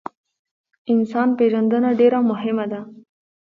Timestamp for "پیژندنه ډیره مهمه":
1.37-2.65